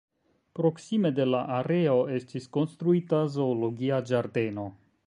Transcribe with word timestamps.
Proksime 0.59 1.11
de 1.19 1.27
la 1.33 1.41
areo 1.57 1.99
estis 2.17 2.49
konstruita 2.59 3.21
zoologia 3.37 4.03
ĝardeno. 4.13 4.69